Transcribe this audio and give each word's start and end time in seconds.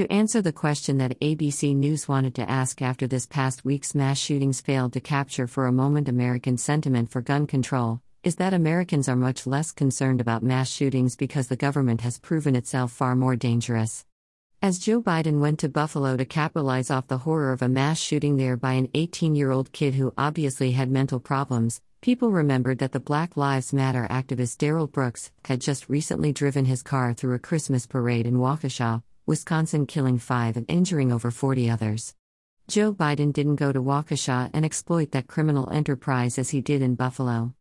To 0.00 0.10
answer 0.10 0.40
the 0.40 0.50
question 0.50 0.96
that 0.96 1.20
ABC 1.20 1.76
News 1.76 2.08
wanted 2.08 2.34
to 2.36 2.50
ask 2.50 2.80
after 2.80 3.06
this 3.06 3.26
past 3.26 3.66
week's 3.66 3.94
mass 3.94 4.16
shootings 4.16 4.62
failed 4.62 4.94
to 4.94 5.00
capture 5.00 5.46
for 5.46 5.66
a 5.66 5.72
moment 5.72 6.08
American 6.08 6.56
sentiment 6.56 7.10
for 7.10 7.20
gun 7.20 7.46
control, 7.46 8.00
is 8.22 8.36
that 8.36 8.54
Americans 8.54 9.10
are 9.10 9.14
much 9.14 9.46
less 9.46 9.72
concerned 9.72 10.18
about 10.18 10.42
mass 10.42 10.70
shootings 10.70 11.16
because 11.16 11.48
the 11.48 11.54
government 11.54 12.00
has 12.00 12.18
proven 12.18 12.56
itself 12.56 12.92
far 12.92 13.14
more 13.14 13.36
dangerous. 13.36 14.06
As 14.62 14.78
Joe 14.78 15.02
Biden 15.02 15.38
went 15.38 15.58
to 15.58 15.68
Buffalo 15.68 16.16
to 16.16 16.24
capitalize 16.24 16.90
off 16.90 17.08
the 17.08 17.18
horror 17.18 17.52
of 17.52 17.60
a 17.60 17.68
mass 17.68 18.00
shooting 18.00 18.38
there 18.38 18.56
by 18.56 18.72
an 18.72 18.88
18 18.94 19.34
year 19.34 19.50
old 19.50 19.70
kid 19.72 19.96
who 19.96 20.14
obviously 20.16 20.72
had 20.72 20.90
mental 20.90 21.20
problems, 21.20 21.82
people 22.00 22.30
remembered 22.30 22.78
that 22.78 22.92
the 22.92 23.00
Black 23.00 23.36
Lives 23.36 23.74
Matter 23.74 24.06
activist 24.10 24.56
Darrell 24.56 24.86
Brooks 24.86 25.30
had 25.44 25.60
just 25.60 25.90
recently 25.90 26.32
driven 26.32 26.64
his 26.64 26.82
car 26.82 27.12
through 27.12 27.34
a 27.34 27.38
Christmas 27.38 27.86
parade 27.86 28.26
in 28.26 28.36
Waukesha, 28.38 29.02
Wisconsin, 29.26 29.86
killing 29.86 30.18
five 30.18 30.56
and 30.56 30.66
injuring 30.68 31.12
over 31.12 31.30
40 31.30 31.70
others. 31.70 32.14
Joe 32.68 32.92
Biden 32.92 33.32
didn't 33.32 33.56
go 33.56 33.72
to 33.72 33.82
Waukesha 33.82 34.50
and 34.52 34.64
exploit 34.64 35.10
that 35.12 35.26
criminal 35.26 35.70
enterprise 35.70 36.38
as 36.38 36.50
he 36.50 36.60
did 36.60 36.82
in 36.82 36.94
Buffalo. 36.94 37.54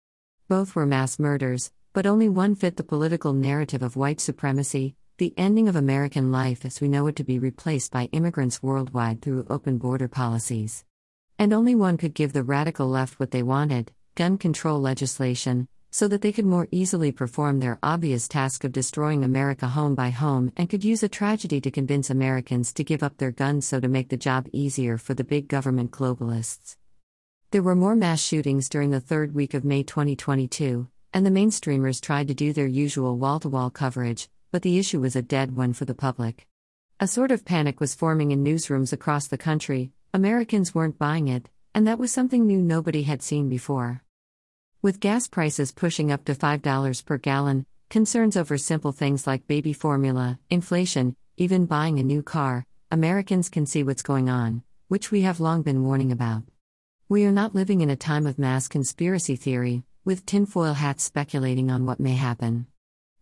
Both 0.47 0.75
were 0.75 0.85
mass 0.85 1.19
murders, 1.19 1.71
but 1.93 2.05
only 2.05 2.29
one 2.29 2.55
fit 2.55 2.77
the 2.77 2.83
political 2.83 3.33
narrative 3.33 3.81
of 3.81 3.95
white 3.95 4.21
supremacy, 4.21 4.95
the 5.17 5.33
ending 5.35 5.67
of 5.67 5.75
American 5.75 6.31
life 6.31 6.63
as 6.63 6.79
we 6.79 6.87
know 6.87 7.07
it 7.07 7.15
to 7.17 7.23
be 7.23 7.39
replaced 7.39 7.91
by 7.91 8.05
immigrants 8.11 8.63
worldwide 8.63 9.21
through 9.21 9.45
open 9.49 9.77
border 9.77 10.07
policies. 10.07 10.85
And 11.37 11.53
only 11.53 11.75
one 11.75 11.97
could 11.97 12.13
give 12.13 12.33
the 12.33 12.43
radical 12.43 12.87
left 12.87 13.19
what 13.19 13.31
they 13.31 13.43
wanted 13.43 13.91
gun 14.15 14.37
control 14.37 14.79
legislation, 14.81 15.67
so 15.91 16.07
that 16.07 16.21
they 16.21 16.31
could 16.31 16.45
more 16.45 16.67
easily 16.71 17.11
perform 17.11 17.59
their 17.59 17.79
obvious 17.81 18.27
task 18.27 18.63
of 18.63 18.71
destroying 18.71 19.23
America 19.23 19.67
home 19.67 19.95
by 19.95 20.09
home 20.09 20.51
and 20.55 20.69
could 20.69 20.83
use 20.83 21.03
a 21.03 21.09
tragedy 21.09 21.59
to 21.59 21.71
convince 21.71 22.09
Americans 22.09 22.71
to 22.73 22.83
give 22.83 23.03
up 23.03 23.17
their 23.17 23.31
guns 23.31 23.67
so 23.67 23.79
to 23.79 23.87
make 23.87 24.09
the 24.09 24.17
job 24.17 24.47
easier 24.53 24.97
for 24.97 25.13
the 25.13 25.23
big 25.23 25.47
government 25.47 25.91
globalists. 25.91 26.77
There 27.51 27.63
were 27.63 27.75
more 27.75 27.95
mass 27.95 28.21
shootings 28.21 28.69
during 28.69 28.91
the 28.91 28.99
third 28.99 29.33
week 29.33 29.53
of 29.53 29.65
May 29.65 29.81
2022, 29.83 30.87
and 31.13 31.25
the 31.25 31.31
mainstreamers 31.31 31.99
tried 31.99 32.27
to 32.27 32.35
do 32.35 32.53
their 32.53 32.67
usual 32.67 33.17
wall 33.17 33.39
to 33.39 33.49
wall 33.49 33.71
coverage, 33.71 34.29
but 34.51 34.61
the 34.61 34.77
issue 34.77 34.99
was 34.99 35.15
a 35.15 35.21
dead 35.21 35.55
one 35.55 35.73
for 35.73 35.85
the 35.85 35.95
public. 35.95 36.45
A 36.99 37.07
sort 37.07 37.31
of 37.31 37.45
panic 37.45 37.79
was 37.79 37.95
forming 37.95 38.31
in 38.31 38.43
newsrooms 38.43 38.93
across 38.93 39.25
the 39.27 39.37
country, 39.37 39.91
Americans 40.13 40.75
weren't 40.75 40.99
buying 40.99 41.27
it, 41.27 41.49
and 41.73 41.87
that 41.87 41.97
was 41.97 42.11
something 42.11 42.45
new 42.45 42.61
nobody 42.61 43.03
had 43.03 43.21
seen 43.21 43.47
before. 43.47 44.03
With 44.81 45.01
gas 45.01 45.27
prices 45.27 45.73
pushing 45.73 46.09
up 46.09 46.23
to 46.23 46.33
$5 46.33 47.05
per 47.05 47.17
gallon, 47.17 47.65
concerns 47.89 48.37
over 48.37 48.57
simple 48.57 48.93
things 48.93 49.27
like 49.27 49.45
baby 49.45 49.73
formula, 49.73 50.39
inflation, 50.49 51.17
even 51.35 51.65
buying 51.65 51.99
a 51.99 52.03
new 52.03 52.23
car, 52.23 52.65
Americans 52.89 53.49
can 53.49 53.65
see 53.65 53.83
what's 53.83 54.01
going 54.01 54.29
on, 54.29 54.63
which 54.87 55.11
we 55.11 55.23
have 55.23 55.41
long 55.41 55.63
been 55.63 55.83
warning 55.83 56.13
about. 56.13 56.43
We 57.09 57.25
are 57.25 57.31
not 57.33 57.53
living 57.53 57.81
in 57.81 57.89
a 57.89 57.97
time 57.97 58.25
of 58.25 58.39
mass 58.39 58.69
conspiracy 58.69 59.35
theory, 59.35 59.83
with 60.05 60.25
tinfoil 60.25 60.75
hats 60.75 61.03
speculating 61.03 61.69
on 61.69 61.85
what 61.85 61.99
may 61.99 62.13
happen. 62.13 62.65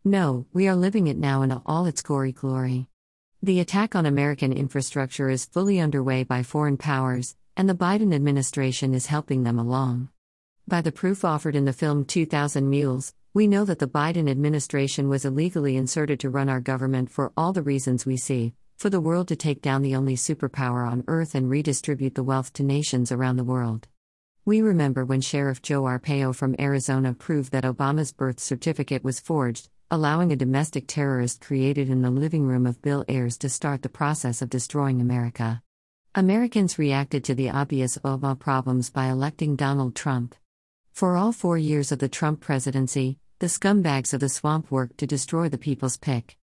No, 0.04 0.46
we 0.54 0.68
are 0.68 0.76
living 0.76 1.08
it 1.08 1.18
now 1.18 1.42
in 1.42 1.52
all 1.66 1.88
its 1.88 2.04
gory 2.04 2.34
glory. 2.34 2.86
The 3.42 3.62
attack 3.62 3.96
on 3.96 4.06
American 4.06 4.54
infrastructure 4.54 5.28
is 5.28 5.46
fully 5.46 5.80
underway 5.80 6.24
by 6.24 6.44
foreign 6.44 6.78
powers, 6.78 7.36
and 7.56 7.68
the 7.68 7.74
Biden 7.74 8.14
administration 8.14 8.94
is 8.94 9.08
helping 9.08 9.42
them 9.42 9.58
along. 9.58 10.10
By 10.70 10.82
the 10.82 10.92
proof 10.92 11.24
offered 11.24 11.56
in 11.56 11.64
the 11.64 11.72
film 11.72 12.04
2000 12.04 12.70
Mules, 12.70 13.14
we 13.34 13.48
know 13.48 13.64
that 13.64 13.80
the 13.80 13.88
Biden 13.88 14.30
administration 14.30 15.08
was 15.08 15.24
illegally 15.24 15.78
inserted 15.78 16.20
to 16.20 16.30
run 16.30 16.50
our 16.50 16.60
government 16.60 17.10
for 17.10 17.32
all 17.38 17.54
the 17.54 17.62
reasons 17.62 18.06
we 18.06 18.18
see 18.18 18.54
for 18.76 18.90
the 18.90 19.00
world 19.00 19.30
to 19.30 19.38
take 19.38 19.62
down 19.62 19.82
the 19.82 19.96
only 19.96 20.18
superpower 20.18 20.86
on 20.86 21.06
earth 21.08 21.36
and 21.36 21.50
redistribute 21.50 22.16
the 22.16 22.24
wealth 22.24 22.52
to 22.52 22.64
nations 22.64 23.14
around 23.14 23.38
the 23.38 23.46
world. 23.46 23.88
We 24.44 24.62
remember 24.62 25.06
when 25.06 25.22
Sheriff 25.22 25.62
Joe 25.62 25.84
Arpaio 25.84 26.36
from 26.36 26.54
Arizona 26.60 27.14
proved 27.14 27.54
that 27.54 27.64
Obama's 27.64 28.12
birth 28.12 28.42
certificate 28.42 29.06
was 29.06 29.22
forged, 29.22 29.70
allowing 29.90 30.34
a 30.34 30.36
domestic 30.36 30.84
terrorist 30.86 31.40
created 31.40 31.90
in 31.90 32.02
the 32.02 32.12
living 32.12 32.46
room 32.46 32.68
of 32.68 32.82
Bill 32.82 33.06
Ayers 33.08 33.38
to 33.38 33.48
start 33.48 33.84
the 33.84 33.90
process 33.90 34.42
of 34.42 34.50
destroying 34.50 35.00
America. 35.00 35.64
Americans 36.14 36.78
reacted 36.78 37.24
to 37.24 37.34
the 37.34 37.52
obvious 37.52 37.98
Obama 38.00 38.38
problems 38.38 38.90
by 38.90 39.06
electing 39.06 39.56
Donald 39.56 39.96
Trump. 39.96 40.36
For 40.98 41.16
all 41.16 41.32
four 41.32 41.60
years 41.60 41.92
of 41.92 42.00
the 42.00 42.10
Trump 42.10 42.40
presidency, 42.42 43.20
the 43.38 43.46
scumbags 43.46 44.16
of 44.16 44.20
the 44.20 44.30
swamp 44.30 44.72
worked 44.72 44.98
to 44.98 45.06
destroy 45.06 45.48
the 45.48 45.56
people's 45.60 45.96
pick. 45.96 46.38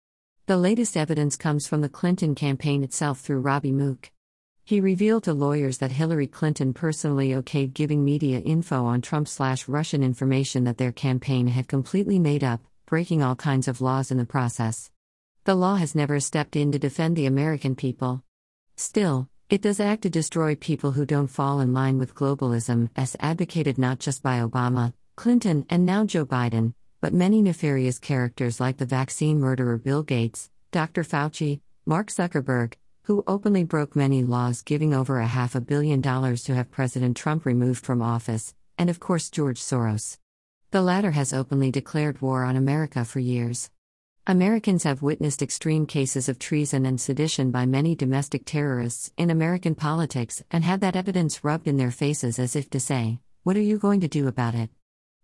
The 0.47 0.56
latest 0.56 0.97
evidence 0.97 1.37
comes 1.37 1.66
from 1.66 1.81
the 1.81 1.88
Clinton 1.88 2.37
campaign 2.37 2.84
itself 2.84 3.19
through 3.19 3.41
Robbie 3.41 3.72
Mook. 3.72 4.12
He 4.62 4.81
revealed 4.81 5.25
to 5.25 5.34
lawyers 5.34 5.78
that 5.78 5.91
Hillary 5.91 6.28
Clinton 6.28 6.72
personally 6.72 7.31
okayed 7.31 7.75
giving 7.75 8.04
media 8.04 8.38
info 8.38 8.84
on 8.84 9.03
Trump 9.03 9.26
slash 9.26 9.66
Russian 9.66 10.04
information 10.04 10.62
that 10.62 10.78
their 10.78 10.92
campaign 10.92 11.48
had 11.48 11.66
completely 11.66 12.21
made 12.21 12.44
up, 12.44 12.60
breaking 12.86 13.25
all 13.25 13.34
kinds 13.34 13.66
of 13.66 13.81
laws 13.81 14.12
in 14.12 14.19
the 14.19 14.25
process. 14.25 14.88
The 15.47 15.56
law 15.56 15.75
has 15.75 15.97
never 15.97 16.21
stepped 16.21 16.54
in 16.54 16.71
to 16.71 16.78
defend 16.78 17.16
the 17.16 17.26
American 17.26 17.75
people. 17.75 18.22
Still, 18.76 19.28
it 19.50 19.60
does 19.60 19.78
act 19.78 20.03
to 20.03 20.10
destroy 20.10 20.55
people 20.55 20.93
who 20.93 21.05
don't 21.05 21.28
fall 21.28 21.60
in 21.60 21.75
line 21.75 21.99
with 21.99 22.15
globalism, 22.15 22.88
as 22.97 23.16
advocated 23.21 23.78
not 23.78 23.99
just 23.99 24.22
by 24.22 24.41
Obama, 24.41 24.93
Clinton, 25.16 25.66
and 25.69 25.84
now 25.84 26.05
Joe 26.05 26.25
Biden, 26.25 26.72
but 27.00 27.12
many 27.12 27.43
nefarious 27.43 27.99
characters 27.99 28.59
like 28.59 28.78
the 28.78 28.87
vaccine 28.87 29.38
murderer 29.38 29.77
Bill 29.77 30.03
Gates, 30.03 30.50
Dr. 30.72 31.03
Fauci, 31.03 31.60
Mark 31.84 32.09
Zuckerberg, 32.09 32.75
who 33.03 33.22
openly 33.27 33.65
broke 33.65 33.94
many 33.94 34.22
laws 34.22 34.62
giving 34.62 34.94
over 34.94 35.21
a 35.21 35.27
half 35.27 35.54
a 35.54 35.60
billion 35.60 36.00
dollars 36.00 36.43
to 36.44 36.54
have 36.54 36.71
President 36.71 37.16
Trump 37.16 37.44
removed 37.44 37.84
from 37.84 38.00
office, 38.00 38.54
and 38.78 38.88
of 38.88 38.99
course 38.99 39.28
George 39.28 39.60
Soros. 39.60 40.16
The 40.71 40.81
latter 40.81 41.10
has 41.10 41.34
openly 41.34 41.71
declared 41.71 42.22
war 42.22 42.44
on 42.44 42.56
America 42.56 43.04
for 43.04 43.21
years. 43.21 43.71
Americans 44.26 44.84
have 44.84 45.02
witnessed 45.02 45.42
extreme 45.42 45.84
cases 45.84 46.30
of 46.30 46.38
treason 46.38 46.86
and 46.86 46.98
sedition 46.98 47.50
by 47.50 47.66
many 47.66 47.94
domestic 47.94 48.46
terrorists 48.46 49.12
in 49.18 49.28
American 49.28 49.74
politics 49.74 50.42
and 50.50 50.64
had 50.64 50.80
that 50.80 50.96
evidence 50.96 51.44
rubbed 51.44 51.68
in 51.68 51.76
their 51.76 51.90
faces 51.90 52.38
as 52.38 52.56
if 52.56 52.70
to 52.70 52.80
say, 52.80 53.18
What 53.42 53.54
are 53.54 53.60
you 53.60 53.76
going 53.76 54.00
to 54.00 54.08
do 54.08 54.26
about 54.26 54.54
it? 54.54 54.70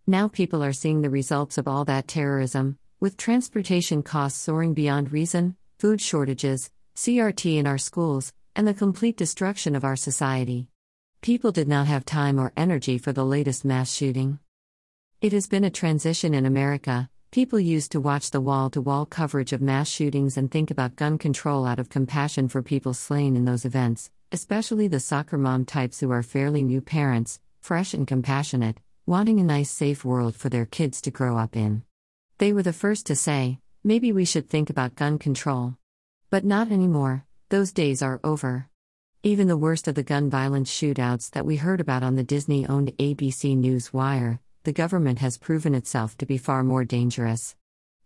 Now 0.07 0.29
people 0.29 0.63
are 0.63 0.75
seeing 0.75 1.01
the 1.01 1.09
results 1.09 1.57
of 1.57 1.67
all 1.67 1.87
that 1.87 2.09
terrorism, 2.09 2.77
with 3.01 3.17
transportation 3.17 4.03
costs 4.03 4.39
soaring 4.39 4.75
beyond 4.75 5.13
reason, 5.13 5.57
food 5.79 6.03
shortages, 6.03 6.71
CRT 6.95 7.57
in 7.57 7.67
our 7.67 7.79
schools, 7.79 8.35
and 8.55 8.69
the 8.69 8.75
complete 8.75 9.17
destruction 9.17 9.75
of 9.75 9.83
our 9.83 9.97
society. 9.97 10.69
People 11.23 11.53
did 11.53 11.69
not 11.69 11.87
have 11.87 12.05
time 12.05 12.39
or 12.39 12.53
energy 12.55 12.99
for 12.99 13.15
the 13.15 13.25
latest 13.25 13.65
mass 13.65 13.91
shooting. 13.91 14.41
It 15.23 15.33
has 15.33 15.47
been 15.47 15.65
a 15.65 15.71
transition 15.71 16.35
in 16.35 16.45
America. 16.45 17.09
People 17.33 17.61
used 17.61 17.93
to 17.93 18.01
watch 18.01 18.33
the 18.33 18.41
wall 18.41 18.71
to 18.71 18.81
wall 18.81 19.07
coverage 19.07 19.53
of 19.53 19.63
mass 19.63 19.89
shootings 19.89 20.37
and 20.37 20.51
think 20.51 20.69
about 20.69 20.97
gun 20.97 21.17
control 21.17 21.65
out 21.65 21.79
of 21.79 21.89
compassion 21.89 22.49
for 22.49 22.61
people 22.61 22.93
slain 22.93 23.37
in 23.37 23.45
those 23.45 23.65
events, 23.65 24.11
especially 24.33 24.89
the 24.89 24.99
soccer 24.99 25.39
mom 25.39 25.65
types 25.65 26.01
who 26.01 26.11
are 26.11 26.25
fairly 26.25 26.65
new 26.65 26.81
parents, 26.81 27.39
fresh 27.61 27.95
and 27.95 28.09
compassionate, 28.09 28.79
wanting 29.07 29.39
a 29.39 29.45
nice, 29.45 29.71
safe 29.71 30.05
world 30.05 30.35
for 30.35 30.49
their 30.49 30.67
kids 30.67 31.01
to 31.03 31.13
grow 31.13 31.39
up 31.39 31.55
in. 31.55 31.85
They 32.39 32.53
were 32.53 32.65
the 32.65 32.73
first 32.73 33.07
to 33.07 33.15
say, 33.15 33.61
maybe 33.85 34.11
we 34.11 34.25
should 34.25 34.51
think 34.51 34.69
about 34.69 34.97
gun 34.97 35.17
control. 35.17 35.77
But 36.31 36.45
not 36.45 36.73
anymore, 36.73 37.27
those 37.49 37.71
days 37.71 38.03
are 38.03 38.19
over. 38.25 38.69
Even 39.23 39.47
the 39.47 39.57
worst 39.57 39.87
of 39.87 39.95
the 39.95 40.03
gun 40.03 40.31
violence 40.31 40.69
shootouts 40.69 41.31
that 41.31 41.47
we 41.47 41.59
heard 41.59 41.81
about 41.81 42.03
on 42.03 42.17
the 42.17 42.25
Disney 42.25 42.67
owned 42.67 42.91
ABC 42.99 43.57
News 43.57 43.93
Wire, 43.93 44.41
the 44.65 44.73
government 44.73 45.21
has 45.21 45.39
proven 45.39 45.75
itself 45.75 46.19
to 46.19 46.27
be 46.27 46.37
far 46.37 46.63
more 46.63 46.85
dangerous. 46.85 47.57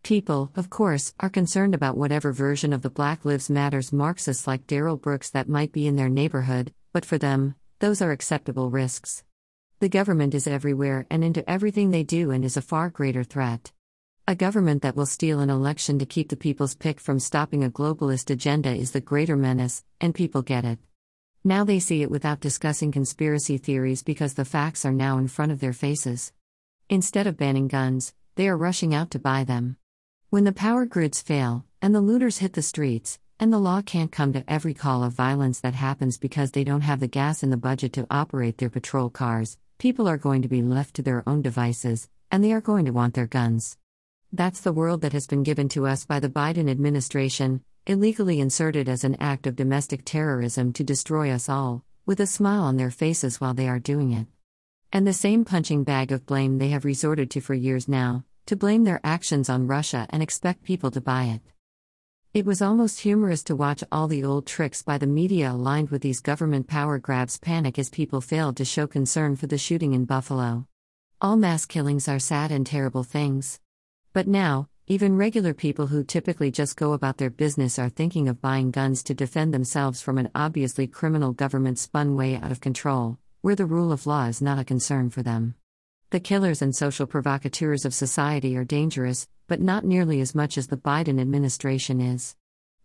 People, 0.05 0.53
of 0.55 0.71
course, 0.71 1.13
are 1.19 1.29
concerned 1.29 1.75
about 1.75 1.97
whatever 1.97 2.33
version 2.33 2.73
of 2.73 2.83
the 2.83 2.91
Black 2.91 3.25
Lives 3.25 3.51
Matters 3.51 3.93
Marxists 3.93 4.47
like 4.47 4.67
Darrell 4.67 4.97
Brooks 4.97 5.31
that 5.31 5.49
might 5.49 5.73
be 5.73 5.87
in 5.87 5.97
their 5.97 6.09
neighborhood, 6.09 6.73
but 6.93 7.05
for 7.05 7.19
them, 7.19 7.57
those 7.81 8.01
are 8.01 8.13
acceptable 8.13 8.71
risks. 8.71 9.25
The 9.81 9.89
government 9.89 10.33
is 10.33 10.47
everywhere 10.47 11.07
and 11.11 11.25
into 11.25 11.49
everything 11.51 11.91
they 11.91 12.05
do 12.05 12.31
and 12.31 12.45
is 12.45 12.57
a 12.57 12.63
far 12.63 12.89
greater 12.89 13.25
threat. 13.25 13.73
A 14.29 14.37
government 14.37 14.83
that 14.83 14.95
will 14.95 15.07
steal 15.07 15.41
an 15.41 15.51
election 15.51 15.99
to 15.99 16.07
keep 16.07 16.29
the 16.29 16.37
people's 16.37 16.75
pick 16.77 17.01
from 17.01 17.19
stopping 17.19 17.65
a 17.65 17.71
globalist 17.71 18.31
agenda 18.31 18.73
is 18.73 18.93
the 18.93 19.01
greater 19.01 19.37
menace, 19.37 19.85
and 20.01 20.15
people 20.15 20.43
get 20.43 20.65
it. 20.65 20.79
Now 21.43 21.65
they 21.65 21.81
see 21.81 22.01
it 22.03 22.11
without 22.11 22.41
discussing 22.41 22.93
conspiracy 22.93 23.59
theories 23.59 24.03
because 24.03 24.35
the 24.35 24.47
facts 24.47 24.87
are 24.87 24.93
now 24.93 25.19
in 25.19 25.29
front 25.29 25.51
of 25.51 25.61
their 25.61 25.75
faces. 25.75 26.33
Instead 26.91 27.27
of 27.27 27.39
banning 27.39 27.67
guns, 27.67 28.13
they 28.35 28.47
are 28.47 28.57
rushing 28.57 28.95
out 28.95 29.11
to 29.11 29.19
buy 29.19 29.43
them. 29.43 29.77
When 30.29 30.45
the 30.45 30.53
power 30.53 30.85
grids 30.85 31.23
fail, 31.23 31.65
and 31.81 31.95
the 31.95 32.01
looters 32.03 32.39
hit 32.39 32.53
the 32.53 32.63
streets, 32.63 33.19
and 33.41 33.51
the 33.51 33.59
law 33.59 33.81
can't 33.81 34.13
come 34.13 34.35
to 34.35 34.45
every 34.47 34.75
call 34.75 35.03
of 35.03 35.15
violence 35.15 35.61
that 35.61 35.75
happens 35.75 36.19
because 36.19 36.51
they 36.51 36.63
don't 36.63 36.83
have 36.83 37.01
the 37.01 37.09
gas 37.09 37.43
in 37.43 37.49
the 37.49 37.57
budget 37.57 37.95
to 37.95 38.07
operate 38.11 38.59
their 38.59 38.69
patrol 38.69 39.09
cars, 39.09 39.57
people 39.79 40.07
are 40.07 40.19
going 40.19 40.43
to 40.43 40.49
be 40.49 40.61
left 40.61 40.95
to 40.97 41.03
their 41.03 41.27
own 41.27 41.41
devices, 41.41 42.11
and 42.31 42.45
they 42.45 42.53
are 42.53 42.61
going 42.61 42.85
to 42.85 42.93
want 42.93 43.15
their 43.15 43.27
guns. 43.27 43.79
That's 44.31 44.61
the 44.61 44.73
world 44.73 45.01
that 45.01 45.15
has 45.15 45.27
been 45.27 45.43
given 45.43 45.71
to 45.71 45.87
us 45.87 46.05
by 46.05 46.21
the 46.21 46.29
Biden 46.29 46.69
administration, 46.71 47.63
illegally 47.87 48.41
inserted 48.41 48.91
as 48.91 49.05
an 49.05 49.17
act 49.21 49.47
of 49.47 49.57
domestic 49.57 50.03
terrorism 50.05 50.73
to 50.75 50.85
destroy 50.85 51.31
us 51.31 51.49
all, 51.49 51.83
with 52.05 52.21
a 52.21 52.27
smile 52.27 52.65
on 52.65 52.77
their 52.77 52.91
faces 52.91 53.41
while 53.41 53.55
they 53.55 53.69
are 53.69 53.79
doing 53.79 54.13
it. 54.13 54.27
And 54.95 55.05
the 55.05 55.13
same 55.13 55.45
punching 55.45 55.83
bag 55.83 56.13
of 56.13 56.25
blame 56.25 56.59
they 56.59 56.69
have 56.69 56.85
resorted 56.85 57.29
to 57.33 57.41
for 57.41 57.53
years 57.53 57.89
now, 57.89 58.25
to 58.47 58.55
blame 58.55 58.85
their 58.85 59.01
actions 59.03 59.49
on 59.49 59.67
Russia 59.67 60.07
and 60.11 60.23
expect 60.23 60.63
people 60.63 60.93
to 60.93 61.01
buy 61.01 61.25
it. 61.25 61.41
It 62.33 62.47
was 62.47 62.63
almost 62.63 63.01
humorous 63.01 63.43
to 63.45 63.57
watch 63.57 63.83
all 63.91 64.07
the 64.07 64.23
old 64.23 64.47
tricks 64.47 64.83
by 64.83 64.99
the 64.99 65.09
media 65.09 65.51
aligned 65.51 65.91
with 65.91 66.03
these 66.03 66.21
government 66.21 66.69
power 66.69 67.01
grabs 67.01 67.39
panic 67.39 67.77
as 67.77 67.91
people 67.91 68.21
failed 68.21 68.57
to 68.59 68.65
show 68.65 68.87
concern 68.87 69.35
for 69.35 69.49
the 69.49 69.59
shooting 69.59 69.95
in 69.95 70.05
Buffalo. 70.05 70.69
All 71.21 71.37
mass 71.37 71.67
killings 71.67 72.07
are 72.07 72.21
sad 72.21 72.53
and 72.53 72.65
terrible 72.65 73.03
things. 73.03 73.59
But 74.13 74.29
now, 74.29 74.69
even 74.87 75.17
regular 75.17 75.55
people 75.55 75.89
who 75.89 76.05
typically 76.05 76.53
just 76.53 76.77
go 76.77 76.93
about 76.93 77.17
their 77.17 77.31
business 77.31 77.81
are 77.81 77.89
thinking 77.89 78.29
of 78.29 78.41
buying 78.41 78.71
guns 78.71 79.03
to 79.05 79.15
defend 79.15 79.53
themselves 79.53 80.01
from 80.01 80.19
an 80.19 80.31
obviously 80.37 80.87
criminal 80.87 81.33
government 81.33 81.81
spun 81.81 82.15
way 82.15 82.37
out 82.37 82.53
of 82.53 82.61
control, 82.61 83.19
where 83.45 83.55
the 83.55 83.67
rule 83.67 83.93
of 83.93 84.07
law 84.07 84.25
is 84.25 84.41
not 84.41 84.59
a 84.59 84.65
concern 84.65 85.11
for 85.11 85.23
them. 85.23 85.55
The 86.09 86.19
killers 86.19 86.63
and 86.63 86.75
social 86.75 87.07
provocateurs 87.07 87.85
of 87.85 87.93
society 87.93 88.57
are 88.57 88.65
dangerous, 88.65 89.29
but 89.49 89.61
not 89.61 89.85
nearly 89.85 90.23
as 90.23 90.35
much 90.35 90.57
as 90.57 90.69
the 90.69 90.79
Biden 90.79 91.21
administration 91.21 92.01
is. 92.01 92.37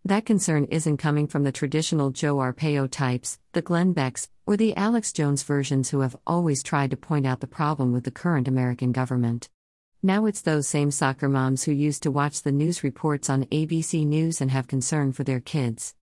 That 0.04 0.26
concern 0.26 0.66
isn't 0.66 0.98
coming 0.98 1.28
from 1.28 1.44
the 1.44 1.50
traditional 1.50 2.10
Joe 2.10 2.36
Arpaio 2.36 2.90
types, 2.90 3.38
the 3.52 3.62
Glenn 3.62 3.94
Becks, 3.94 4.28
or 4.44 4.58
the 4.58 4.76
Alex 4.76 5.14
Jones 5.14 5.44
versions 5.44 5.88
who 5.88 6.00
have 6.00 6.14
always 6.26 6.62
tried 6.62 6.90
to 6.90 6.96
point 6.98 7.26
out 7.26 7.40
the 7.40 7.46
problem 7.46 7.94
with 7.94 8.04
the 8.04 8.10
current 8.10 8.46
American 8.46 8.92
government. 8.92 9.48
Now 10.02 10.26
it's 10.26 10.42
those 10.42 10.68
same 10.68 10.90
soccer 10.90 11.30
moms 11.30 11.62
who 11.62 11.72
used 11.72 12.02
to 12.02 12.10
watch 12.10 12.42
the 12.42 12.52
news 12.52 12.84
reports 12.84 13.30
on 13.30 13.46
ABC 13.46 14.06
News 14.06 14.42
and 14.42 14.50
have 14.50 14.68
concern 14.68 15.12
for 15.12 15.24
their 15.24 15.40
kids. 15.40 15.94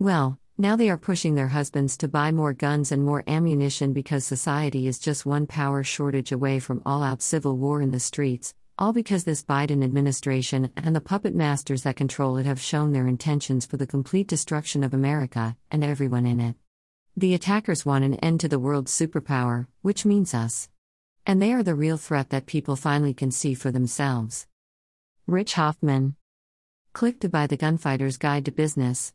Well, 0.00 0.39
now 0.60 0.76
they 0.76 0.90
are 0.90 0.98
pushing 0.98 1.34
their 1.34 1.48
husbands 1.48 1.96
to 1.96 2.06
buy 2.06 2.30
more 2.30 2.52
guns 2.52 2.92
and 2.92 3.02
more 3.02 3.24
ammunition 3.26 3.94
because 3.94 4.26
society 4.26 4.86
is 4.86 4.98
just 4.98 5.24
one 5.24 5.46
power 5.46 5.82
shortage 5.82 6.32
away 6.32 6.58
from 6.58 6.82
all 6.84 7.02
out 7.02 7.22
civil 7.22 7.56
war 7.56 7.80
in 7.80 7.92
the 7.92 7.98
streets, 7.98 8.54
all 8.76 8.92
because 8.92 9.24
this 9.24 9.42
Biden 9.42 9.82
administration 9.82 10.70
and 10.76 10.94
the 10.94 11.00
puppet 11.00 11.34
masters 11.34 11.84
that 11.84 11.96
control 11.96 12.36
it 12.36 12.44
have 12.44 12.60
shown 12.60 12.92
their 12.92 13.06
intentions 13.06 13.64
for 13.64 13.78
the 13.78 13.86
complete 13.86 14.28
destruction 14.28 14.84
of 14.84 14.92
America 14.92 15.56
and 15.70 15.82
everyone 15.82 16.26
in 16.26 16.38
it. 16.40 16.56
The 17.16 17.32
attackers 17.32 17.86
want 17.86 18.04
an 18.04 18.16
end 18.16 18.40
to 18.40 18.48
the 18.48 18.58
world's 18.58 18.92
superpower, 18.92 19.66
which 19.80 20.04
means 20.04 20.34
us. 20.34 20.68
And 21.24 21.40
they 21.40 21.54
are 21.54 21.62
the 21.62 21.74
real 21.74 21.96
threat 21.96 22.28
that 22.30 22.44
people 22.44 22.76
finally 22.76 23.14
can 23.14 23.30
see 23.30 23.54
for 23.54 23.70
themselves. 23.70 24.46
Rich 25.26 25.54
Hoffman. 25.54 26.16
Click 26.92 27.18
to 27.20 27.30
buy 27.30 27.46
the 27.46 27.56
Gunfighter's 27.56 28.18
Guide 28.18 28.44
to 28.44 28.52
Business. 28.52 29.14